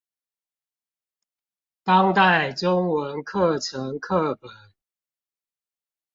[1.83, 4.49] 當代中文課程課本